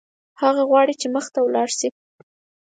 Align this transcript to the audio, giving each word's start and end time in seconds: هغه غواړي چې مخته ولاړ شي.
هغه 0.41 0.61
غواړي 0.69 0.93
چې 1.01 1.07
مخته 1.15 1.39
ولاړ 1.41 1.69
شي. 1.77 1.89